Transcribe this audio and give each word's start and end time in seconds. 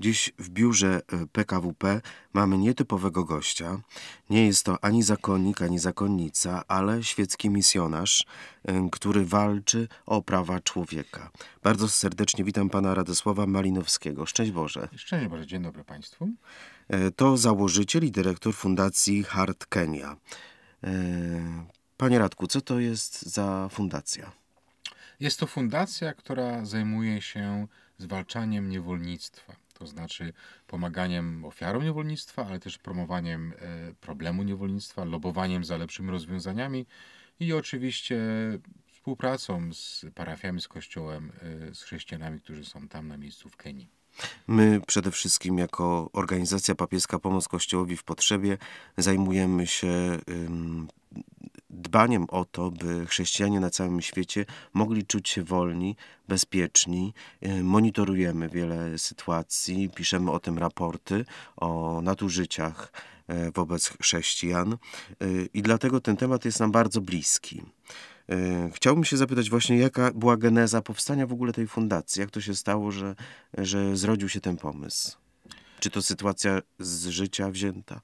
Dziś 0.00 0.32
w 0.38 0.50
biurze 0.50 1.00
e, 1.12 1.26
PKWP 1.26 2.00
mamy 2.32 2.58
nietypowego 2.58 3.24
gościa. 3.24 3.80
Nie 4.30 4.46
jest 4.46 4.64
to 4.64 4.84
ani 4.84 5.02
zakonnik, 5.02 5.62
ani 5.62 5.78
zakonnica, 5.78 6.64
ale 6.68 7.04
świecki 7.04 7.50
misjonarz, 7.50 8.26
e, 8.64 8.88
który 8.92 9.24
walczy 9.24 9.88
o 10.06 10.22
prawa 10.22 10.60
człowieka. 10.60 11.30
Bardzo 11.62 11.88
serdecznie 11.88 12.44
witam 12.44 12.70
pana 12.70 12.94
Radosława 12.94 13.46
Malinowskiego. 13.46 14.26
Szczęść 14.26 14.52
Boże. 14.52 14.88
Szczęść 14.96 15.26
Boże, 15.26 15.46
dzień 15.46 15.62
dobry 15.62 15.84
Państwu. 15.84 16.28
E, 16.88 17.10
To 17.10 17.36
założyciel 17.36 18.04
i 18.04 18.10
dyrektor 18.10 18.54
Fundacji 18.54 19.22
Hart 19.24 19.66
Kenya. 19.66 20.16
Panie 21.96 22.18
Radku, 22.18 22.46
co 22.46 22.60
to 22.60 22.80
jest 22.80 23.22
za 23.22 23.68
fundacja? 23.72 24.32
Jest 25.20 25.40
to 25.40 25.46
fundacja, 25.46 26.14
która 26.14 26.64
zajmuje 26.64 27.22
się 27.22 27.66
zwalczaniem 27.98 28.68
niewolnictwa. 28.68 29.52
To 29.74 29.86
znaczy 29.86 30.32
pomaganiem 30.66 31.44
ofiarom 31.44 31.84
niewolnictwa, 31.84 32.46
ale 32.46 32.60
też 32.60 32.78
promowaniem 32.78 33.52
e, 33.58 33.94
problemu 34.00 34.42
niewolnictwa, 34.42 35.04
lobowaniem 35.04 35.64
za 35.64 35.76
lepszymi 35.76 36.10
rozwiązaniami 36.10 36.86
i 37.40 37.52
oczywiście 37.52 38.18
współpracą 38.92 39.72
z 39.72 40.06
parafiami, 40.14 40.60
z 40.60 40.68
kościołem, 40.68 41.32
e, 41.70 41.74
z 41.74 41.82
chrześcijanami, 41.82 42.40
którzy 42.40 42.64
są 42.64 42.88
tam 42.88 43.08
na 43.08 43.16
miejscu 43.16 43.48
w 43.48 43.56
Kenii. 43.56 43.88
My 44.46 44.80
przede 44.86 45.10
wszystkim 45.10 45.58
jako 45.58 46.10
organizacja 46.12 46.74
papieska 46.74 47.18
Pomoc 47.18 47.48
Kościołowi 47.48 47.96
w 47.96 48.04
Potrzebie 48.04 48.58
zajmujemy 48.96 49.66
się 49.66 50.18
dbaniem 51.84 52.24
o 52.28 52.44
to, 52.44 52.70
by 52.70 53.06
chrześcijanie 53.06 53.60
na 53.60 53.70
całym 53.70 54.00
świecie 54.00 54.44
mogli 54.74 55.06
czuć 55.06 55.28
się 55.28 55.44
wolni, 55.44 55.96
bezpieczni. 56.28 57.14
Y, 57.46 57.64
Monitorujemy 57.64 58.48
wiele 58.48 58.98
sytuacji, 58.98 59.90
piszemy 59.94 60.30
o 60.30 60.40
tym 60.40 60.58
raporty, 60.58 61.24
o 61.56 62.00
nadużyciach 62.02 62.92
e, 63.28 63.50
wobec 63.50 63.88
chrześcijan 63.88 64.76
Y, 65.22 65.48
i 65.54 65.62
dlatego 65.62 66.00
ten 66.00 66.16
temat 66.16 66.44
jest 66.44 66.60
nam 66.60 66.72
bardzo 66.72 67.00
bliski. 67.00 67.62
Y, 68.32 68.70
Chciałbym 68.74 69.04
się 69.04 69.16
zapytać 69.16 69.50
właśnie, 69.50 69.78
jaka 69.78 70.10
była 70.14 70.36
geneza 70.36 70.82
powstania 70.82 71.26
w 71.26 71.32
ogóle 71.32 71.52
tej 71.52 71.66
fundacji? 71.66 72.20
Jak 72.20 72.30
to 72.30 72.40
się 72.40 72.54
stało, 72.54 72.90
że, 72.92 73.14
że 73.58 73.96
zrodził 73.96 74.28
się 74.28 74.40
ten 74.40 74.56
pomysł? 74.56 75.16
Czy 75.80 75.90
to 75.90 76.02
sytuacja 76.02 76.60
z 76.78 77.06
życia 77.06 77.50
wzięta? 77.50 78.00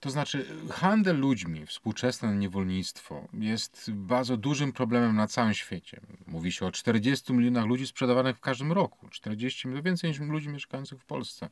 To 0.00 0.10
znaczy, 0.10 0.46
handel 0.70 1.18
ludźmi, 1.20 1.66
współczesne 1.66 2.36
niewolnictwo 2.36 3.28
jest 3.32 3.90
bardzo 3.90 4.36
dużym 4.36 4.72
problemem 4.72 5.16
na 5.16 5.26
całym 5.26 5.54
świecie. 5.54 6.00
Mówi 6.26 6.52
się 6.52 6.66
o 6.66 6.72
40 6.72 7.32
milionach 7.32 7.66
ludzi 7.66 7.86
sprzedawanych 7.86 8.36
w 8.36 8.40
każdym 8.40 8.72
roku. 8.72 9.08
40 9.08 9.68
milionów, 9.68 9.84
więcej 9.84 10.10
niż 10.10 10.20
ludzi 10.20 10.48
mieszkających 10.48 11.00
w 11.00 11.04
Polsce. 11.04 11.48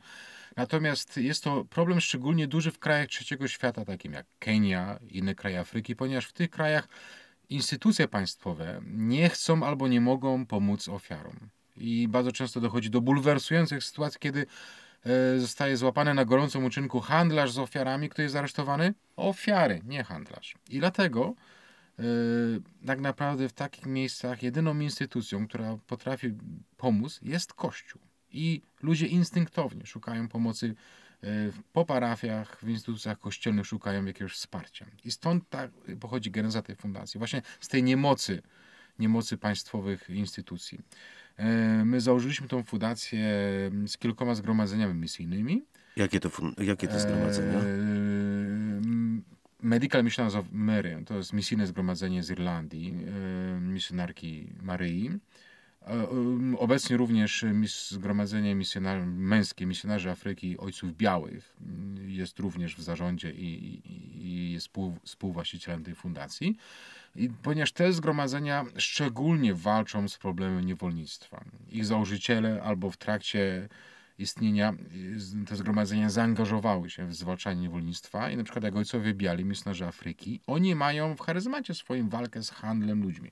Natomiast 0.56 1.16
jest 1.16 1.44
to 1.44 1.64
problem 1.64 2.00
szczególnie 2.00 2.46
duży 2.46 2.70
w 2.70 2.78
krajach 2.78 3.08
trzeciego 3.08 3.48
świata, 3.48 3.84
takim 3.84 4.12
jak 4.12 4.26
Kenia, 4.38 4.98
inne 5.10 5.34
kraje 5.34 5.60
Afryki, 5.60 5.96
ponieważ 5.96 6.26
w 6.26 6.32
tych 6.32 6.50
krajach 6.50 6.88
instytucje 7.50 8.08
państwowe 8.08 8.80
nie 8.86 9.28
chcą 9.28 9.62
albo 9.62 9.88
nie 9.88 10.00
mogą 10.00 10.46
pomóc 10.46 10.88
ofiarom. 10.88 11.36
I 11.76 12.08
bardzo 12.08 12.32
często 12.32 12.60
dochodzi 12.60 12.91
do 12.91 13.00
bulwersujących 13.00 13.84
sytuacji, 13.84 14.20
kiedy 14.20 14.46
zostaje 15.39 15.77
złapany 15.77 16.14
na 16.14 16.25
gorącym 16.25 16.64
uczynku 16.64 17.01
handlarz 17.01 17.53
z 17.53 17.59
ofiarami. 17.59 18.09
Kto 18.09 18.23
jest 18.23 18.37
aresztowany? 18.37 18.95
Ofiary, 19.17 19.81
nie 19.84 20.05
handlarz. 20.05 20.55
I 20.70 20.78
dlatego 20.78 21.34
e, 21.98 22.03
tak 22.87 23.00
naprawdę 23.00 23.48
w 23.48 23.53
takich 23.53 23.87
miejscach 23.87 24.42
jedyną 24.42 24.81
instytucją, 24.81 25.48
która 25.48 25.78
potrafi 25.87 26.34
pomóc, 26.77 27.20
jest 27.23 27.53
Kościół. 27.53 28.00
I 28.31 28.62
ludzie 28.83 29.06
instynktownie 29.06 29.87
szukają 29.87 30.28
pomocy 30.28 30.75
e, 31.22 31.27
po 31.72 31.84
parafiach, 31.84 32.59
w 32.62 32.69
instytucjach 32.69 33.19
kościelnych, 33.19 33.67
szukają 33.67 34.05
jakiegoś 34.05 34.33
wsparcia. 34.33 34.87
I 35.05 35.11
stąd 35.11 35.49
tak 35.49 35.71
pochodzi 36.00 36.31
geneza 36.31 36.62
tej 36.62 36.77
fundacji. 36.77 37.19
Właśnie 37.19 37.43
z 37.61 37.69
tej 37.69 37.82
niemocy, 37.82 38.43
niemocy 38.99 39.38
państwowych 39.38 40.11
instytucji. 40.11 40.81
E, 41.38 41.84
My 41.84 42.00
założyliśmy 42.00 42.49
tą 42.49 42.62
fundację 42.62 43.21
z 43.87 43.99
kilkoma 43.99 44.34
zgromadzeniami 44.34 44.94
misyjnymi. 45.00 45.65
Jakie 45.97 46.21
to, 46.21 46.31
jakie 46.65 46.88
to 46.88 47.00
zgromadzenia? 47.00 47.59
Eee, 47.59 49.22
Medical 49.62 50.04
Missioners 50.04 50.34
of 50.34 50.47
Mary, 50.53 51.03
to 51.06 51.16
jest 51.16 51.32
misyjne 51.32 51.66
zgromadzenie 51.66 52.22
z 52.22 52.31
Irlandii, 52.31 52.94
e, 53.56 53.60
misjonarki 53.60 54.53
Maryi. 54.62 55.10
E, 55.87 55.91
em, 56.10 56.56
Obecnie 56.59 56.97
również 56.97 57.44
zgromadzenie 57.88 58.56
misjonar- 58.56 59.06
męskie 59.06 59.66
misjonarzy 59.66 60.10
Afryki 60.10 60.59
Ojców 60.59 60.97
Białych 60.97 61.56
mm, 61.60 62.10
jest 62.10 62.38
również 62.38 62.76
w 62.76 62.82
zarządzie 62.82 63.31
i, 63.32 63.44
i, 63.44 63.97
i 64.19 64.53
jest 64.53 64.67
współ, 64.67 64.97
współwłaścicielem 65.05 65.84
tej 65.84 65.95
fundacji. 65.95 66.56
I 67.17 67.31
ponieważ 67.43 67.73
te 67.73 67.93
zgromadzenia 67.93 68.65
szczególnie 68.77 69.55
walczą 69.55 70.09
z 70.09 70.19
problemem 70.19 70.67
niewolnictwa. 70.67 71.45
Ich 71.69 71.87
założyciele 71.87 72.62
albo 72.62 72.91
w 72.91 72.97
trakcie 72.97 73.69
istnienia 74.19 74.75
y, 75.43 75.47
te 75.47 75.56
zgromadzenia 75.56 76.11
zaangażowały 76.11 76.91
się 76.91 77.06
w 77.06 77.15
zwalczanie 77.15 77.61
niewolnictwa 77.61 78.31
i 78.31 78.37
na 78.37 78.45
przykład 78.45 78.65
jak 78.65 78.77
ojcowie 78.77 79.15
biali, 79.15 79.45
misjonarze 79.45 79.87
Afryki, 79.87 80.41
oni 80.47 80.75
mają 80.75 81.17
w 81.17 81.21
charyzmacie 81.21 81.75
swoim 81.75 82.09
walkę 82.09 82.43
z 82.43 82.50
handlem 82.50 83.03
ludźmi. 83.03 83.31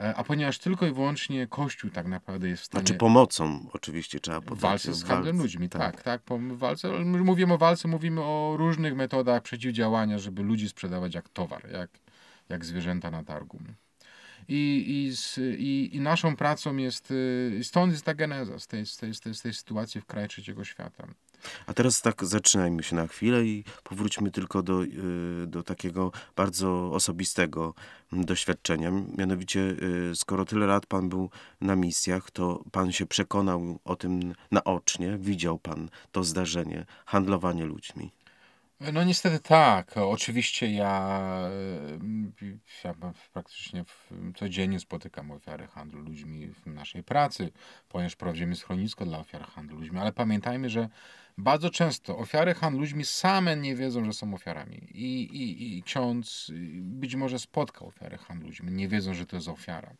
E, 0.00 0.14
A 0.14 0.24
ponieważ 0.24 0.58
tylko 0.58 0.86
i 0.86 0.92
wyłącznie 0.92 1.46
Kościół 1.46 1.90
tak 1.90 2.06
naprawdę 2.06 2.48
jest 2.48 2.62
w 2.62 2.66
stanie 2.66 2.80
Znaczy 2.86 2.98
pomocą 2.98 3.66
oczywiście 3.72 4.20
trzeba 4.20 4.40
podać. 4.40 4.60
walce 4.60 4.94
z 4.94 5.04
handlem 5.04 5.38
ludźmi, 5.38 5.68
tak, 5.68 6.02
tak, 6.02 6.22
po 6.22 6.38
w 6.38 6.58
walce, 6.58 6.88
mówimy 7.04 7.54
o 7.54 7.58
walce, 7.58 7.88
mówimy 7.88 8.20
o 8.20 8.54
różnych 8.58 8.96
metodach 8.96 9.42
przeciwdziałania, 9.42 10.18
żeby 10.18 10.42
ludzi 10.42 10.68
sprzedawać 10.68 11.14
jak 11.14 11.28
towar, 11.28 11.70
jak, 11.70 11.90
jak 12.48 12.64
zwierzęta 12.64 13.10
na 13.10 13.24
targu. 13.24 13.58
I, 14.48 14.84
i, 14.88 15.16
z, 15.16 15.38
i, 15.38 15.96
I 15.96 16.00
naszą 16.00 16.36
pracą 16.36 16.76
jest, 16.76 17.10
y, 17.10 17.60
stąd 17.62 17.92
jest 17.92 18.04
ta 18.04 18.14
geneza 18.14 18.58
z 18.58 18.66
tej, 18.66 18.86
z 18.86 18.96
tej, 18.96 19.14
z 19.14 19.20
tej, 19.20 19.34
z 19.34 19.42
tej 19.42 19.54
sytuacji 19.54 20.00
w 20.00 20.06
kraju 20.06 20.28
trzeciego 20.28 20.64
świata. 20.64 21.06
A 21.66 21.74
teraz 21.74 22.02
tak 22.02 22.24
zatrzymajmy 22.24 22.82
się 22.82 22.96
na 22.96 23.06
chwilę 23.06 23.44
i 23.44 23.64
powróćmy 23.84 24.30
tylko 24.30 24.62
do, 24.62 24.82
y, 24.82 25.46
do 25.46 25.62
takiego 25.62 26.12
bardzo 26.36 26.92
osobistego 26.92 27.74
doświadczenia. 28.12 28.92
Mianowicie, 29.18 29.60
y, 29.60 30.16
skoro 30.16 30.44
tyle 30.44 30.66
lat 30.66 30.86
pan 30.86 31.08
był 31.08 31.30
na 31.60 31.76
misjach, 31.76 32.30
to 32.30 32.64
pan 32.72 32.92
się 32.92 33.06
przekonał 33.06 33.78
o 33.84 33.96
tym 33.96 34.34
naocznie, 34.50 35.18
widział 35.18 35.58
pan 35.58 35.88
to 36.12 36.24
zdarzenie, 36.24 36.86
handlowanie 37.06 37.64
ludźmi. 37.64 38.10
No 38.80 39.04
niestety 39.04 39.40
tak. 39.40 39.96
Oczywiście 39.96 40.72
ja, 40.72 41.48
y, 42.42 42.58
ja 42.84 42.94
praktycznie 43.32 43.84
codziennie 44.36 44.80
spotykam 44.80 45.30
ofiary 45.30 45.66
handlu 45.66 46.00
ludźmi 46.00 46.48
w 46.48 46.66
naszej 46.66 47.02
pracy, 47.02 47.50
ponieważ 47.88 48.16
prowadzimy 48.16 48.56
schronisko 48.56 49.04
dla 49.04 49.18
ofiar 49.18 49.42
handlu 49.42 49.78
ludźmi, 49.78 49.98
ale 49.98 50.12
pamiętajmy, 50.12 50.70
że 50.70 50.88
bardzo 51.38 51.70
często 51.70 52.18
ofiary 52.18 52.54
handlu 52.54 52.80
ludźmi 52.80 53.04
same 53.04 53.56
nie 53.56 53.76
wiedzą, 53.76 54.04
że 54.04 54.12
są 54.12 54.34
ofiarami. 54.34 54.76
I, 54.90 55.22
i, 55.22 55.78
i 55.78 55.82
ksiądz 55.82 56.48
y, 56.50 56.54
być 56.80 57.14
może 57.16 57.38
spotkał 57.38 57.88
ofiarę 57.88 58.18
handlu 58.18 58.46
ludźmi, 58.46 58.72
nie 58.72 58.88
wiedzą, 58.88 59.14
że 59.14 59.26
to 59.26 59.36
jest 59.36 59.48
ofiara. 59.48 59.94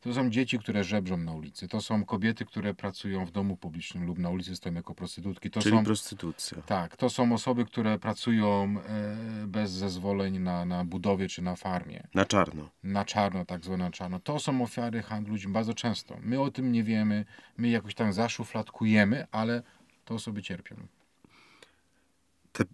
To 0.00 0.14
są 0.14 0.30
dzieci, 0.30 0.58
które 0.58 0.84
żebrzą 0.84 1.16
na 1.16 1.32
ulicy. 1.32 1.68
To 1.68 1.80
są 1.80 2.04
kobiety, 2.04 2.44
które 2.44 2.74
pracują 2.74 3.26
w 3.26 3.30
domu 3.30 3.56
publicznym 3.56 4.06
lub 4.06 4.18
na 4.18 4.30
ulicy 4.30 4.56
stoją 4.56 4.74
jako 4.74 4.94
prostytutki. 4.94 5.50
To 5.50 5.60
Czyli 5.60 5.76
są 5.76 5.84
prostytucja. 5.84 6.62
tak, 6.62 6.96
to 6.96 7.10
są 7.10 7.32
osoby, 7.32 7.64
które 7.64 7.98
pracują 7.98 8.74
e, 8.88 9.46
bez 9.46 9.70
zezwoleń 9.70 10.38
na, 10.38 10.64
na 10.64 10.84
budowie 10.84 11.28
czy 11.28 11.42
na 11.42 11.56
farmie. 11.56 12.06
Na 12.14 12.24
czarno. 12.24 12.70
Na 12.82 13.04
czarno, 13.04 13.44
tak 13.44 13.64
zwane 13.64 13.84
na 13.84 13.90
czarno. 13.90 14.20
To 14.20 14.38
są 14.38 14.62
ofiary 14.62 15.02
handlu 15.02 15.32
ludźmi 15.32 15.52
bardzo 15.52 15.74
często. 15.74 16.16
My 16.22 16.40
o 16.40 16.50
tym 16.50 16.72
nie 16.72 16.84
wiemy, 16.84 17.24
my 17.56 17.68
jakoś 17.68 17.94
tam 17.94 18.12
zaszufladkujemy, 18.12 19.26
ale 19.32 19.62
te 20.10 20.14
osoby 20.14 20.42
cierpią. 20.42 20.76
Te 22.52 22.64
y, 22.64 22.66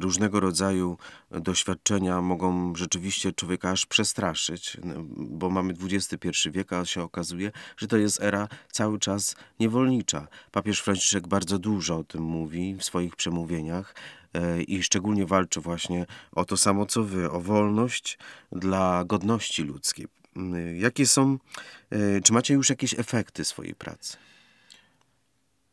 różnego 0.00 0.40
rodzaju 0.40 0.98
doświadczenia 1.30 2.20
mogą 2.20 2.76
rzeczywiście 2.76 3.32
człowieka 3.32 3.70
aż 3.70 3.86
przestraszyć, 3.86 4.76
bo 5.16 5.50
mamy 5.50 5.74
XXI 5.82 6.50
wiek, 6.50 6.72
a 6.72 6.84
się 6.84 7.02
okazuje, 7.02 7.52
że 7.76 7.86
to 7.86 7.96
jest 7.96 8.22
era 8.22 8.48
cały 8.72 8.98
czas 8.98 9.36
niewolnicza. 9.60 10.26
Papież 10.52 10.80
Franciszek 10.80 11.28
bardzo 11.28 11.58
dużo 11.58 11.96
o 11.96 12.04
tym 12.04 12.22
mówi 12.22 12.74
w 12.74 12.84
swoich 12.84 13.16
przemówieniach 13.16 13.94
e, 14.34 14.62
i 14.62 14.82
szczególnie 14.82 15.26
walczy 15.26 15.60
właśnie 15.60 16.06
o 16.32 16.44
to 16.44 16.56
samo 16.56 16.86
co 16.86 17.02
wy, 17.02 17.30
o 17.30 17.40
wolność 17.40 18.18
dla 18.52 19.04
godności 19.04 19.62
ludzkiej. 19.62 20.06
Y, 20.36 20.78
Jakie 20.78 21.06
są, 21.06 21.38
y, 21.92 22.20
czy 22.24 22.32
macie 22.32 22.54
już 22.54 22.70
jakieś 22.70 22.98
efekty 22.98 23.44
swojej 23.44 23.74
pracy? 23.74 24.16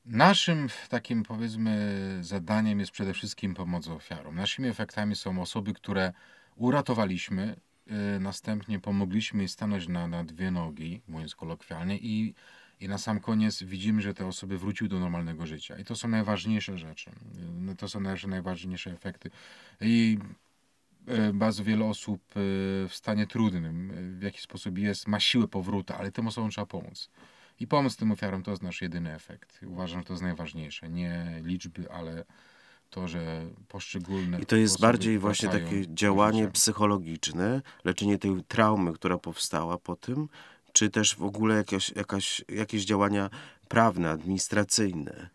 Naszym 0.05 0.67
takim 0.89 1.23
powiedzmy 1.23 1.97
zadaniem 2.21 2.79
jest 2.79 2.91
przede 2.91 3.13
wszystkim 3.13 3.53
pomoc 3.53 3.87
ofiarom. 3.87 4.35
Naszymi 4.35 4.67
efektami 4.67 5.15
są 5.15 5.41
osoby, 5.41 5.73
które 5.73 6.13
uratowaliśmy, 6.55 7.55
y, 8.15 8.19
następnie 8.19 8.79
pomogliśmy 8.79 9.47
stanąć 9.47 9.87
na, 9.87 10.07
na 10.07 10.23
dwie 10.23 10.51
nogi, 10.51 11.01
mówiąc 11.07 11.35
kolokwialnie, 11.35 11.97
i, 11.97 12.33
i 12.79 12.87
na 12.87 12.97
sam 12.97 13.19
koniec 13.19 13.63
widzimy, 13.63 14.01
że 14.01 14.13
te 14.13 14.25
osoby 14.25 14.57
wróciły 14.57 14.89
do 14.89 14.99
normalnego 14.99 15.45
życia. 15.45 15.77
I 15.77 15.83
to 15.83 15.95
są 15.95 16.07
najważniejsze 16.07 16.77
rzeczy. 16.77 17.11
No, 17.53 17.75
to 17.75 17.89
są 17.89 17.99
nasze 17.99 18.27
najważniejsze 18.27 18.91
efekty. 18.91 19.29
I 19.81 20.17
e, 21.07 21.33
bardzo 21.33 21.63
wiele 21.63 21.85
osób 21.85 22.21
w 22.87 22.91
stanie 22.91 23.27
trudnym, 23.27 23.91
w 24.19 24.23
jakiś 24.23 24.41
sposób 24.41 24.77
jest, 24.77 25.07
ma 25.07 25.19
siłę 25.19 25.47
powrotu, 25.47 25.93
ale 25.93 26.11
tym 26.11 26.27
osobom 26.27 26.49
trzeba 26.49 26.65
pomóc. 26.65 27.09
I 27.61 27.67
pomóc 27.67 27.95
tym 27.95 28.11
ofiarom 28.11 28.43
to 28.43 28.51
jest 28.51 28.63
nasz 28.63 28.81
jedyny 28.81 29.13
efekt. 29.13 29.59
Uważam, 29.67 29.99
że 29.99 30.05
to 30.05 30.13
jest 30.13 30.23
najważniejsze. 30.23 30.89
Nie 30.89 31.41
liczby, 31.43 31.91
ale 31.91 32.25
to, 32.89 33.07
że 33.07 33.45
poszczególne. 33.67 34.39
I 34.39 34.45
to 34.45 34.55
jest 34.55 34.79
bardziej 34.79 35.19
właśnie 35.19 35.49
takie 35.49 35.95
działanie 35.95 36.47
psychologiczne, 36.47 37.61
leczenie 37.83 38.17
tej 38.17 38.43
traumy, 38.47 38.93
która 38.93 39.17
powstała 39.17 39.77
po 39.77 39.95
tym, 39.95 40.29
czy 40.73 40.89
też 40.89 41.15
w 41.15 41.23
ogóle 41.23 41.55
jakieś, 41.55 41.89
jakaś, 41.89 42.41
jakieś 42.49 42.85
działania 42.85 43.29
prawne, 43.67 44.09
administracyjne. 44.09 45.29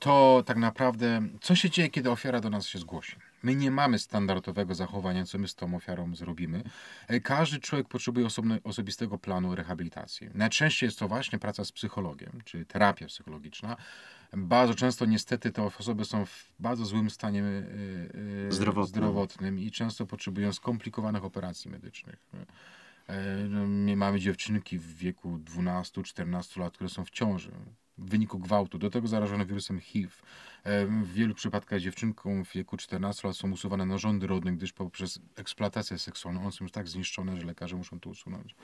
To 0.00 0.42
tak 0.46 0.56
naprawdę, 0.56 1.22
co 1.40 1.54
się 1.54 1.70
dzieje, 1.70 1.90
kiedy 1.90 2.10
ofiara 2.10 2.40
do 2.40 2.50
nas 2.50 2.66
się 2.66 2.78
zgłosi? 2.78 3.16
My 3.42 3.54
nie 3.54 3.70
mamy 3.70 3.98
standardowego 3.98 4.74
zachowania, 4.74 5.24
co 5.24 5.38
my 5.38 5.48
z 5.48 5.54
tą 5.54 5.74
ofiarą 5.76 6.14
zrobimy. 6.16 6.62
E, 7.08 7.20
Każdy 7.20 7.58
człowiek 7.60 7.88
potrzebuje 7.88 8.26
osobno, 8.26 8.54
osobistego 8.64 9.18
planu 9.18 9.54
rehabilitacji. 9.54 10.28
Najczęściej 10.34 10.86
jest 10.86 10.98
to 10.98 11.08
właśnie 11.08 11.38
praca 11.38 11.64
z 11.64 11.72
psychologiem, 11.72 12.40
czy 12.44 12.64
terapia 12.64 13.06
psychologiczna. 13.06 13.76
Bardzo 14.36 14.74
często 14.74 15.06
niestety 15.06 15.52
te 15.52 15.62
osoby 15.78 16.04
są 16.04 16.26
w 16.26 16.48
bardzo 16.58 16.84
złym 16.84 17.10
stanie 17.10 17.42
e, 17.42 18.48
e, 18.48 18.52
Zdrowotnym. 18.52 18.86
zdrowotnym 18.88 19.58
i 19.58 19.70
często 19.70 20.06
potrzebują 20.06 20.52
skomplikowanych 20.52 21.24
operacji 21.24 21.70
medycznych. 21.70 22.26
No, 23.48 23.66
my 23.66 23.96
mamy 23.96 24.20
dziewczynki 24.20 24.78
w 24.78 24.96
wieku 24.96 25.38
12-14 25.38 26.60
lat, 26.60 26.74
które 26.74 26.90
są 26.90 27.04
w 27.04 27.10
ciąży 27.10 27.50
w 28.00 28.10
wyniku 28.10 28.38
gwałtu, 28.38 28.78
do 28.78 28.90
tego 28.90 29.08
zarażone 29.08 29.46
wirusem 29.46 29.80
HIV. 29.80 30.14
E, 30.64 30.86
W 30.86 31.12
wielu 31.12 31.34
przypadkach 31.34 31.80
dziewczynkom 31.80 32.44
w 32.44 32.52
wieku 32.52 32.76
14 32.76 33.28
lat 33.28 33.36
są 33.36 33.50
usuwane 33.52 33.86
narządy 33.86 34.26
rodne, 34.26 34.52
gdyż 34.52 34.72
poprzez 34.72 35.20
eksploatację 35.36 35.98
seksualną 35.98 36.40
one 36.40 36.52
są 36.52 36.64
już 36.64 36.72
tak 36.72 36.88
zniszczone, 36.88 37.36
że 37.36 37.46
lekarze 37.46 37.76
muszą 37.76 38.00
to 38.00 38.10
usunąć. 38.10 38.54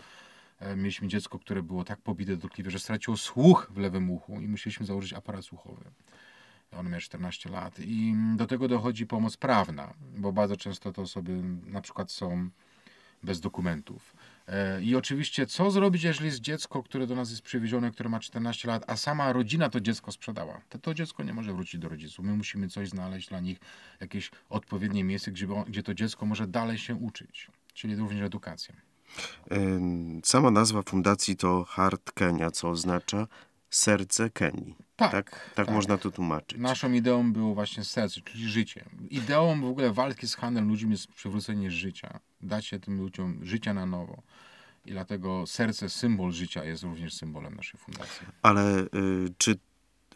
E, 0.59 0.77
Mieliśmy 0.77 1.09
dziecko, 1.09 1.39
które 1.39 1.63
było 1.63 1.85
tak 1.85 2.01
pobite 2.01 2.37
dotkliwie, 2.37 2.71
że 2.71 2.79
straciło 2.79 3.17
słuch 3.17 3.69
w 3.71 3.79
lewym 3.79 4.11
uchu 4.11 4.41
i 4.41 4.49
musieliśmy 4.49 4.87
założyć 4.87 5.13
aparat 5.13 5.45
słuchowy. 5.45 5.85
Ono 6.73 6.89
miało 6.89 7.01
14 7.01 7.51
lat. 7.51 7.79
I 7.79 8.15
do 8.37 8.47
tego 8.47 8.69
dochodzi 8.69 9.07
pomoc 9.07 9.37
prawna, 9.37 9.95
bo 10.17 10.33
bardzo 10.33 10.57
często 10.57 10.93
te 10.93 11.03
osoby 11.03 11.43
na 11.67 11.81
przykład 11.81 12.13
są 12.13 12.51
bez 13.23 13.41
dokumentów. 13.41 14.17
E, 14.49 14.83
I 14.83 14.97
oczywiście, 14.97 15.47
co 15.47 15.71
zrobić, 15.71 16.03
jeżeli 16.03 16.27
jest 16.27 16.41
dziecko, 16.41 16.83
które 16.83 17.07
do 17.07 17.15
nas 17.15 17.31
jest 17.31 17.43
przywiezione, 17.43 17.91
które 17.91 18.09
ma 18.09 18.21
14 18.21 18.69
lat, 18.69 18.85
a 18.87 18.97
sama 18.97 19.33
rodzina 19.33 19.71
to 19.71 19.81
dziecko 19.81 20.13
sprzedała? 20.13 20.61
To, 20.69 20.79
to 20.79 20.95
dziecko 20.95 21.23
nie 21.23 21.35
może 21.35 21.53
wrócić 21.53 21.81
do 21.81 21.89
rodziców. 21.89 22.25
My 22.25 22.37
musimy 22.37 22.69
coś 22.69 22.89
znaleźć 22.89 23.29
dla 23.29 23.41
nich, 23.41 23.59
jakieś 24.01 24.31
odpowiednie 24.49 25.05
miejsce, 25.05 25.33
gdzie, 25.33 25.47
gdzie 25.67 25.83
to 25.83 25.95
dziecko 25.95 26.27
może 26.27 26.47
dalej 26.47 26.79
się 26.79 26.95
uczyć, 26.95 27.51
czyli 27.75 27.97
również 27.97 28.23
edukacja. 28.27 28.75
Ym, 29.53 30.21
Sama 30.25 30.51
nazwa 30.51 30.83
fundacji 30.83 31.37
to 31.37 31.65
Heart 31.65 32.13
Kenya, 32.13 32.51
co 32.51 32.71
oznacza 32.71 33.27
serce 33.71 34.31
Kenii. 34.31 34.75
Tak, 34.97 35.13
tak, 35.13 35.31
tak, 35.31 35.67
tak. 35.67 35.75
można 35.75 35.99
to 35.99 36.11
tłumaczyć. 36.11 36.59
Naszą 36.59 36.93
ideą 36.93 37.33
było 37.33 37.55
właśnie 37.55 37.85
serce, 37.85 38.21
czyli 38.21 38.49
życie. 38.49 38.85
Ideą 39.11 39.61
w 39.61 39.65
ogóle 39.65 39.93
walki 39.93 40.29
z 40.29 40.35
handlem 40.35 40.69
ludźmi 40.69 40.91
jest 40.91 41.07
przywrócenie 41.07 41.71
życia. 41.71 42.21
Dać 42.47 42.67
się 42.67 42.81
tym 42.81 42.99
ludziom 42.99 43.39
życia 43.43 43.75
na 43.75 43.87
nowo. 43.87 44.23
I 44.85 44.91
dlatego 44.91 45.47
serce, 45.47 45.89
symbol 45.89 46.33
życia 46.33 46.65
jest 46.65 46.83
również 46.83 47.15
symbolem 47.15 47.55
naszej 47.55 47.81
fundacji. 47.81 48.27
Ale 48.43 48.81
y, 48.81 48.89
czy 49.39 49.59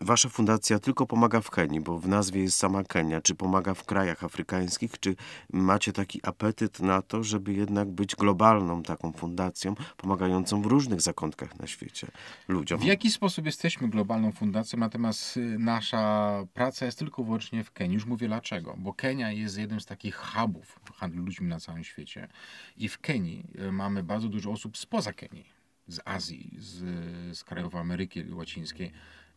wasza 0.00 0.28
fundacja 0.28 0.78
tylko 0.78 1.06
pomaga 1.06 1.40
w 1.40 1.50
Kenii, 1.50 1.80
bo 1.80 1.98
w 1.98 2.08
nazwie 2.08 2.42
jest 2.42 2.58
sama 2.58 2.84
Kenia, 2.84 3.20
czy 3.20 3.34
pomaga 3.34 3.74
w 3.74 3.84
krajach 3.84 4.24
afrykańskich, 4.24 5.00
czy 5.00 5.16
macie 5.52 5.92
taki 5.92 6.20
apetyt 6.22 6.80
na 6.80 7.02
to, 7.02 7.24
żeby 7.24 7.52
jednak 7.52 7.90
być 7.90 8.16
globalną 8.16 8.82
taką 8.82 9.12
fundacją, 9.12 9.74
pomagającą 9.96 10.62
w 10.62 10.66
różnych 10.66 11.00
zakątkach 11.00 11.58
na 11.58 11.66
świecie 11.66 12.06
ludziom? 12.48 12.80
W 12.80 12.84
jaki 12.84 13.10
sposób 13.10 13.46
jesteśmy 13.46 13.88
globalną 13.88 14.32
fundacją, 14.32 14.78
natomiast 14.78 15.36
y, 15.36 15.58
nasza 15.58 16.32
praca 16.54 16.86
jest 16.86 16.98
tylko 16.98 17.24
wyłącznie 17.24 17.64
w 17.64 17.72
Kenii. 17.72 17.94
Już 17.94 18.06
mówię 18.06 18.28
dlaczego. 18.28 18.74
Bo 18.78 18.94
Kenia 18.94 19.32
jest 19.32 19.58
jednym 19.58 19.80
z 19.80 19.86
takich 19.86 20.16
hubów 20.16 20.80
handlu 20.94 21.24
ludźmi 21.24 21.48
na 21.48 21.60
całym 21.60 21.84
świecie. 21.84 22.28
I 22.76 22.88
w 22.88 22.98
Kenii 22.98 23.46
y, 23.60 23.72
mamy 23.72 24.02
bardzo 24.02 24.28
dużo 24.28 24.50
osób 24.50 24.78
spoza 24.78 25.12
Kenii, 25.12 25.59
z 25.92 26.00
Azji, 26.04 26.56
z, 26.58 26.84
z 27.38 27.44
krajów 27.44 27.74
Ameryki 27.74 28.32
Łacińskiej. 28.32 28.92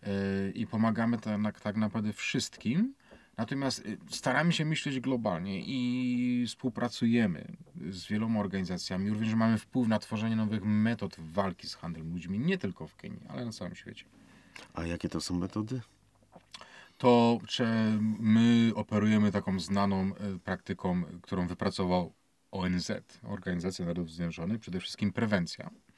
Y, 0.07 0.51
I 0.55 0.67
pomagamy 0.67 1.17
tak, 1.17 1.59
tak 1.59 1.77
naprawdę 1.77 2.13
wszystkim. 2.13 2.94
Natomiast 3.38 3.79
y, 3.79 3.97
staramy 4.09 4.53
się 4.53 4.65
myśleć 4.65 5.00
globalnie 5.00 5.61
i 5.65 6.45
współpracujemy 6.47 7.47
z 7.89 8.07
wieloma 8.07 8.39
organizacjami. 8.39 9.09
Również 9.09 9.33
mamy 9.33 9.57
wpływ 9.57 9.88
na 9.88 10.00
tworzenie 10.00 10.35
nowych 10.35 10.63
metod 10.63 11.15
walki 11.19 11.67
z 11.67 11.75
handlem 11.75 12.13
ludźmi, 12.13 12.39
nie 12.39 12.57
tylko 12.57 12.88
w 12.88 12.95
Kenii, 12.95 13.21
ale 13.27 13.45
na 13.45 13.51
całym 13.51 13.75
świecie. 13.75 14.05
A 14.73 14.85
jakie 14.85 15.09
to 15.09 15.21
są 15.21 15.39
metody? 15.39 15.81
To 16.97 17.39
my 18.19 18.71
operujemy 18.75 19.31
taką 19.31 19.59
znaną 19.59 20.01
e, 20.01 20.39
praktyką, 20.39 21.03
którą 21.21 21.47
wypracował 21.47 22.13
ONZ, 22.51 22.91
Organizacja 23.23 23.85
Narodów 23.85 24.11
Zjednoczonych, 24.11 24.59
przede 24.59 24.79
wszystkim 24.79 25.13
prewencja, 25.13 25.65
e, 25.65 25.92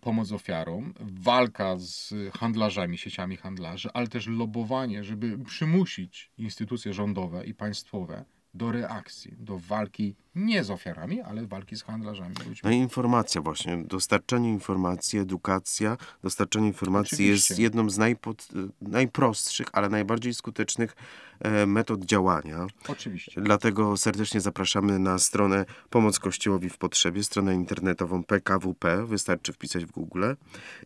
pomoc 0.00 0.32
ofiarom, 0.32 0.94
walka 1.00 1.76
z 1.78 2.14
handlarzami, 2.38 2.98
sieciami 2.98 3.36
handlarzy, 3.36 3.88
ale 3.94 4.06
też 4.06 4.26
lobowanie, 4.26 5.04
żeby 5.04 5.38
przymusić 5.38 6.30
instytucje 6.38 6.92
rządowe 6.92 7.44
i 7.46 7.54
państwowe 7.54 8.24
do 8.54 8.72
reakcji, 8.72 9.34
do 9.38 9.58
walki 9.58 10.14
nie 10.34 10.64
z 10.64 10.70
ofiarami, 10.70 11.20
ale 11.20 11.46
walki 11.46 11.76
z 11.76 11.82
handlarzami 11.82 12.34
ludźmi. 12.36 12.60
No 12.64 12.70
i 12.70 12.76
informacja 12.76 13.40
właśnie, 13.40 13.76
dostarczanie 13.76 14.50
informacji, 14.50 15.18
edukacja, 15.18 15.96
dostarczanie 16.22 16.66
informacji 16.66 17.14
Oczywiście. 17.14 17.54
jest 17.54 17.60
jedną 17.60 17.90
z 17.90 17.98
najpod, 17.98 18.48
najprostszych, 18.80 19.66
ale 19.72 19.88
najbardziej 19.88 20.34
skutecznych 20.34 20.96
e, 21.40 21.66
metod 21.66 22.04
działania. 22.04 22.66
Oczywiście. 22.88 23.40
Dlatego 23.40 23.96
serdecznie 23.96 24.40
zapraszamy 24.40 24.98
na 24.98 25.18
stronę 25.18 25.64
Pomoc 25.90 26.18
Kościołowi 26.18 26.70
w 26.70 26.78
Potrzebie, 26.78 27.24
stronę 27.24 27.54
internetową 27.54 28.24
PKWP, 28.24 29.06
wystarczy 29.06 29.52
wpisać 29.52 29.84
w 29.84 29.90
Google. 29.90 30.24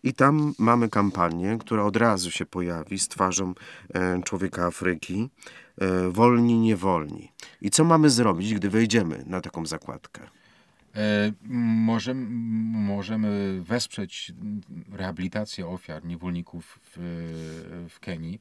I 0.02 0.14
tam 0.14 0.54
mamy 0.58 0.88
kampanię, 0.88 1.56
która 1.60 1.84
od 1.84 1.96
razu 1.96 2.30
się 2.30 2.46
pojawi 2.46 2.98
z 2.98 3.08
twarzą 3.08 3.54
e, 3.94 4.22
człowieka 4.22 4.66
Afryki. 4.66 5.30
E, 5.80 6.10
wolni, 6.10 6.58
niewolni. 6.58 7.32
I 7.60 7.70
co 7.70 7.84
mamy 7.84 8.10
zrobić, 8.10 8.54
gdy 8.54 8.70
wejdziemy 8.70 9.24
na 9.26 9.37
taką 9.42 9.66
zakładkę? 9.66 10.22
E, 10.94 11.32
Możemy, 11.86 12.26
możemy 12.86 13.60
wesprzeć 13.62 14.32
rehabilitację 14.92 15.66
ofiar, 15.66 16.04
niewolników 16.04 16.78
w, 16.82 16.96
w 17.90 18.00
Kenii 18.00 18.40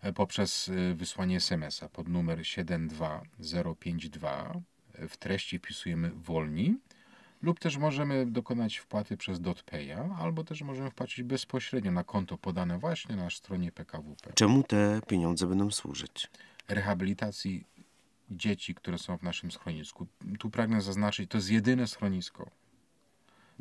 e, 0.00 0.12
poprzez 0.12 0.68
e, 0.68 0.94
wysłanie 0.94 1.36
SMS-a 1.36 1.88
pod 1.88 2.08
numer 2.08 2.46
72052. 2.46 4.60
W 5.08 5.16
treści 5.16 5.58
wpisujemy 5.58 6.10
wolni 6.10 6.78
lub 7.42 7.60
też 7.60 7.76
możemy 7.76 8.26
dokonać 8.26 8.76
wpłaty 8.76 9.16
przez 9.16 9.40
DotPaya, 9.40 10.14
albo 10.18 10.44
też 10.44 10.62
możemy 10.62 10.90
wpłacić 10.90 11.22
bezpośrednio 11.22 11.92
na 11.92 12.04
konto 12.04 12.38
podane 12.38 12.78
właśnie 12.78 13.16
na 13.16 13.30
stronie 13.30 13.72
PKWP. 13.72 14.32
Czemu 14.34 14.62
te 14.62 15.00
pieniądze 15.06 15.46
będą 15.46 15.70
służyć? 15.70 16.30
Rehabilitacji 16.68 17.66
dzieci, 18.30 18.74
które 18.74 18.98
są 18.98 19.18
w 19.18 19.22
naszym 19.22 19.50
schronisku. 19.50 20.06
Tu 20.38 20.50
pragnę 20.50 20.82
zaznaczyć, 20.82 21.30
to 21.30 21.38
jest 21.38 21.50
jedyne 21.50 21.86
schronisko 21.86 22.50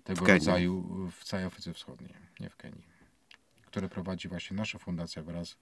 tego 0.03 0.25
rodzaju 0.25 0.83
w 1.11 1.23
całej 1.23 1.45
Afryce 1.45 1.73
Wschodniej, 1.73 2.13
nie 2.39 2.49
w 2.49 2.55
Kenii, 2.55 2.87
które 3.65 3.89
prowadzi 3.89 4.27
właśnie 4.27 4.57
nasza 4.57 4.79
fundacja 4.79 5.23
wraz 5.23 5.57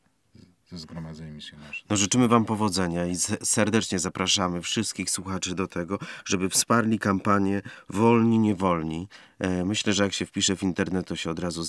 ze 0.69 0.77
Zgromadzeniem 0.77 1.35
Misjonarzy. 1.35 1.83
No 1.89 1.97
życzymy 1.97 2.27
Wam 2.27 2.45
powodzenia 2.45 3.05
i 3.05 3.15
serdecznie 3.43 3.99
zapraszamy 3.99 4.61
wszystkich 4.61 5.09
słuchaczy 5.09 5.55
do 5.55 5.67
tego, 5.67 5.99
żeby 6.25 6.49
wsparli 6.49 6.99
kampanię 6.99 7.61
Wolni, 7.89 8.39
Niewolni. 8.39 9.07
E, 9.39 9.65
myślę, 9.65 9.93
że 9.93 10.03
jak 10.03 10.13
się 10.13 10.25
wpisze 10.25 10.55
w 10.55 10.63
internet, 10.63 11.07
to 11.07 11.15
się 11.15 11.29
od 11.29 11.39
razu 11.39 11.63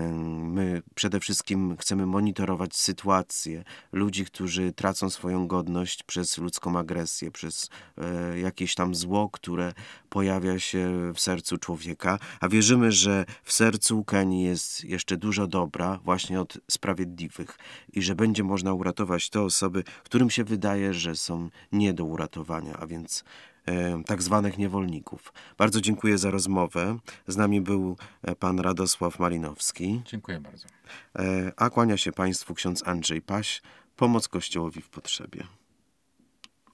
My 0.54 0.82
przede 0.94 1.20
wszystkim 1.20 1.76
chcemy 1.80 2.06
monitorować 2.06 2.76
sytuację 2.76 3.64
ludzi, 3.92 4.24
którzy 4.24 4.72
tracą 4.72 5.10
swoją 5.10 5.46
godność 5.46 6.02
przez 6.02 6.38
ludzką 6.38 6.78
agresję, 6.78 7.30
przez 7.30 7.70
e, 7.98 8.38
jakieś 8.38 8.74
tam 8.74 8.94
zło, 8.94 9.28
które 9.28 9.72
pojawia 10.08 10.58
się 10.58 11.12
w 11.14 11.20
sercu 11.20 11.58
człowieka, 11.58 12.18
a 12.40 12.48
wierzymy, 12.48 12.92
że 12.92 13.24
w 13.42 13.52
sercu 13.52 14.04
Kenii 14.04 14.44
jest 14.44 14.84
jeszcze 14.84 15.16
dużo 15.16 15.46
dobra 15.46 15.98
właśnie 16.04 16.40
od 16.40 16.58
sprawiedliwych 16.70 17.58
i 17.92 18.02
że 18.02 18.14
będzie 18.14 18.44
można 18.44 18.72
uratować 18.72 19.30
te 19.30 19.42
osoby, 19.42 19.84
którym 20.04 20.30
się 20.30 20.44
wydaje, 20.44 20.94
że 20.94 21.16
są 21.16 21.48
nie 21.72 21.94
do 21.94 22.04
uratowania, 22.04 22.76
a 22.76 22.86
więc 22.86 23.20
e, 23.20 23.53
tak 24.06 24.22
zwanych 24.22 24.58
niewolników. 24.58 25.32
Bardzo 25.58 25.80
dziękuję 25.80 26.18
za 26.18 26.30
rozmowę. 26.30 26.98
Z 27.26 27.36
nami 27.36 27.60
był 27.60 27.96
e, 28.22 28.36
pan 28.36 28.60
Radosław 28.60 29.18
Malinowski, 29.18 30.02
Dziękuję 30.04 30.40
bardzo. 30.40 30.66
e, 31.18 31.52
a 31.56 31.70
kłania 31.70 31.96
się 31.96 32.12
państwu 32.12 32.54
ksiądz 32.54 32.82
Andrzej 32.88 33.22
Paś, 33.22 33.62
Pomoc 33.96 34.28
Kościołowi 34.28 34.80
w 34.82 34.88
Potrzebie. 34.88 35.44